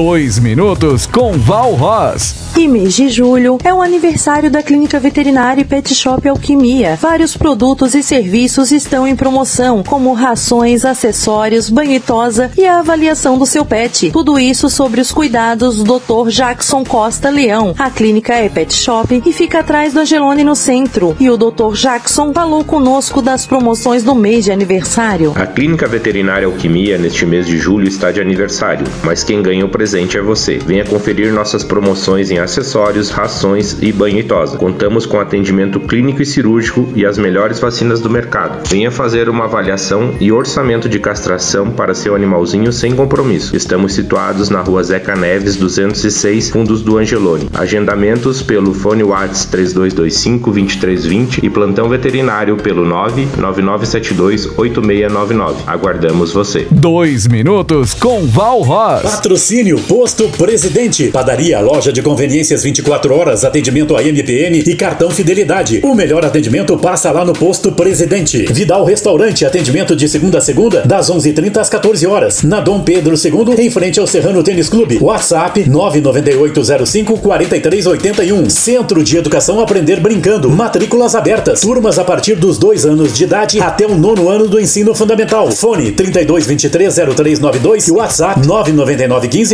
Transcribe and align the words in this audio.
Dois 0.00 0.38
minutos 0.38 1.06
com 1.06 1.32
Val 1.32 1.72
Ross. 1.72 2.36
E 2.56 2.68
mês 2.68 2.94
de 2.94 3.08
julho 3.08 3.58
é 3.64 3.74
o 3.74 3.82
aniversário 3.82 4.48
da 4.48 4.62
Clínica 4.62 5.00
Veterinária 5.00 5.60
e 5.60 5.64
Pet 5.64 5.92
Shop 5.92 6.28
Alquimia. 6.28 6.96
Vários 7.00 7.36
produtos 7.36 7.96
e 7.96 8.02
serviços 8.02 8.70
estão 8.70 9.06
em 9.06 9.16
promoção, 9.16 9.82
como 9.82 10.12
rações, 10.12 10.84
acessórios, 10.84 11.68
banho 11.68 11.92
e 11.92 12.00
tosa 12.00 12.50
e 12.56 12.64
a 12.64 12.78
avaliação 12.78 13.36
do 13.36 13.44
seu 13.44 13.64
pet. 13.64 14.12
Tudo 14.12 14.38
isso 14.38 14.70
sobre 14.70 15.00
os 15.00 15.10
cuidados 15.10 15.82
do 15.82 15.98
Dr. 15.98 16.30
Jackson 16.30 16.84
Costa 16.84 17.28
Leão. 17.28 17.74
A 17.76 17.90
clínica 17.90 18.34
é 18.34 18.48
Pet 18.48 18.72
Shop 18.72 19.22
e 19.24 19.32
fica 19.32 19.60
atrás 19.60 19.92
do 19.92 20.00
Angelone 20.00 20.44
no 20.44 20.54
centro. 20.54 21.16
E 21.18 21.28
o 21.28 21.36
Dr. 21.36 21.74
Jackson 21.74 22.32
falou 22.32 22.62
conosco 22.62 23.20
das 23.20 23.46
promoções 23.46 24.04
do 24.04 24.14
mês 24.14 24.44
de 24.44 24.52
aniversário. 24.52 25.32
A 25.34 25.46
Clínica 25.46 25.88
Veterinária 25.88 26.46
Alquimia 26.46 26.98
neste 26.98 27.26
mês 27.26 27.46
de 27.46 27.58
julho 27.58 27.88
está 27.88 28.12
de 28.12 28.20
aniversário, 28.20 28.86
mas 29.02 29.24
quem 29.24 29.42
ganha 29.42 29.66
o 29.66 29.68
presente 29.68 29.87
é 29.94 30.22
você. 30.22 30.58
Venha 30.58 30.84
conferir 30.84 31.32
nossas 31.32 31.64
promoções 31.64 32.30
em 32.30 32.38
acessórios, 32.38 33.10
rações 33.10 33.76
e 33.80 33.92
banho 33.92 34.18
e 34.18 34.22
tosa. 34.22 34.56
Contamos 34.56 35.06
com 35.06 35.20
atendimento 35.20 35.80
clínico 35.80 36.22
e 36.22 36.26
cirúrgico 36.26 36.88
e 36.94 37.04
as 37.04 37.18
melhores 37.18 37.58
vacinas 37.58 38.00
do 38.00 38.10
mercado. 38.10 38.68
Venha 38.68 38.90
fazer 38.90 39.28
uma 39.28 39.44
avaliação 39.44 40.14
e 40.20 40.32
orçamento 40.32 40.88
de 40.88 40.98
castração 40.98 41.70
para 41.70 41.94
seu 41.94 42.14
animalzinho 42.14 42.72
sem 42.72 42.94
compromisso. 42.94 43.56
Estamos 43.56 43.94
situados 43.94 44.50
na 44.50 44.60
rua 44.60 44.82
Zeca 44.82 45.16
Neves 45.16 45.56
206, 45.56 46.50
Fundos 46.50 46.82
do 46.82 46.98
Angelone. 46.98 47.48
Agendamentos 47.54 48.42
pelo 48.42 48.72
fone 48.72 49.02
Whats 49.02 49.44
3225 49.46 50.50
2320 50.50 51.40
e 51.44 51.50
plantão 51.50 51.88
veterinário 51.88 52.56
pelo 52.56 52.84
99972 52.84 54.46
8699. 54.56 55.62
Aguardamos 55.66 56.32
você. 56.32 56.66
Dois 56.70 57.26
minutos 57.26 57.94
com 57.94 58.26
Val 58.26 58.62
Ross. 58.62 59.02
Patrocínio 59.02 59.67
Posto 59.76 60.28
Presidente. 60.30 61.08
Padaria, 61.08 61.60
loja 61.60 61.92
de 61.92 62.00
conveniências 62.00 62.62
24 62.62 63.14
horas, 63.14 63.44
atendimento 63.44 63.96
a 63.96 64.02
MPN 64.02 64.62
e 64.66 64.74
cartão 64.74 65.10
fidelidade. 65.10 65.80
O 65.82 65.94
melhor 65.94 66.24
atendimento 66.24 66.78
passa 66.78 67.10
lá 67.10 67.24
no 67.24 67.32
Posto 67.32 67.72
Presidente. 67.72 68.46
Vidal 68.50 68.84
Restaurante, 68.84 69.44
atendimento 69.44 69.96
de 69.96 70.08
segunda 70.08 70.38
a 70.38 70.40
segunda, 70.40 70.82
das 70.82 71.10
11h30 71.10 71.58
às 71.58 71.68
14 71.68 72.06
horas. 72.06 72.42
Na 72.42 72.60
Dom 72.60 72.82
Pedro 72.82 73.14
II, 73.16 73.62
em 73.62 73.70
frente 73.70 73.98
ao 73.98 74.06
Serrano 74.06 74.42
Tênis 74.42 74.68
Clube. 74.68 74.98
WhatsApp 75.00 75.68
99805 75.68 77.18
4381. 77.18 78.48
Centro 78.48 79.02
de 79.02 79.16
Educação 79.16 79.60
Aprender 79.60 80.00
Brincando. 80.00 80.48
Matrículas 80.50 81.14
abertas. 81.14 81.60
Turmas 81.60 81.98
a 81.98 82.04
partir 82.04 82.36
dos 82.36 82.58
dois 82.58 82.86
anos 82.86 83.12
de 83.12 83.24
idade 83.24 83.60
até 83.60 83.86
o 83.86 83.96
nono 83.96 84.28
ano 84.28 84.46
do 84.46 84.60
ensino 84.60 84.94
fundamental. 84.94 85.50
Fone 85.50 85.92
32230392 85.92 87.88
e 87.88 87.90
WhatsApp 87.90 88.38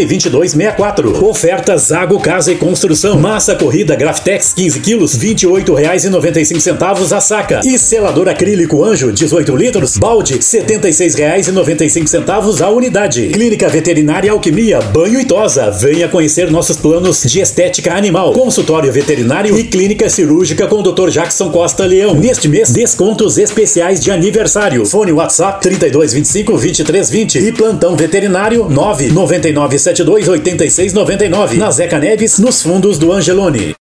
999152264. 0.07 1.23
Ofertas 1.23 1.83
Zago 1.83 2.19
Casa 2.21 2.53
e 2.53 2.57
Construção. 2.57 3.19
Massa 3.19 3.55
corrida 3.55 3.97
Graftex 3.97 4.53
15 4.55 4.81
quilos, 4.81 5.15
R$ 5.15 5.35
28,95 5.35 7.17
a 7.17 7.21
saca. 7.21 7.61
E 7.65 7.79
selador 7.79 8.29
acrílico 8.29 8.85
Anjo 8.85 9.13
18 9.13 9.57
litros, 9.57 9.97
balde 9.97 10.35
R$ 10.35 10.41
76,95 10.41 12.61
a 12.61 12.69
unidade. 12.71 13.29
Clínica 13.29 13.69
Veterinária 13.69 14.33
Alquimia, 14.33 14.81
banho 14.81 15.21
e 15.21 15.25
tosa. 15.25 15.71
Venha 15.71 16.09
conhecer 16.09 16.51
nossos 16.51 16.77
planos 16.77 17.23
de 17.23 17.41
estética 17.41 17.95
animal, 17.95 18.33
consultório 18.33 18.93
veterinário 18.93 19.57
e 19.59 19.65
clínica 19.65 20.09
cirúrgica 20.09 20.67
com 20.67 20.83
Dr. 20.83 21.11
Jackson 21.11 21.51
Costa 21.51 21.85
Leão. 21.85 22.15
Neste 22.15 22.49
mês, 22.49 22.71
descontos 22.71 23.37
especiais 23.39 24.01
de 24.01 24.11
aniversário. 24.11 24.87
Fone 24.87 25.13
WhatsApp 25.13 25.61
3225 25.63 26.53
2320 26.53 27.39
e 27.39 27.53
plantão 27.53 27.95
veterinário 27.97 28.69
99972 30.03 30.99
8699. 30.99 31.59
Na 31.59 31.71
Zeca 31.71 31.99
Neves, 31.99 32.39
nos 32.39 32.63
fundos 32.63 32.99
do 32.99 33.13
Angelone. 33.13 33.73